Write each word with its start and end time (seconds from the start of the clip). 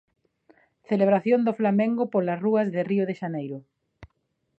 Celebración 0.89 1.39
do 1.43 1.57
Flamengo 1.59 2.03
polas 2.13 2.41
rúas 2.45 2.67
de 2.75 2.81
Río 2.89 3.03
de 3.09 3.17
Xaneiro. 3.21 3.57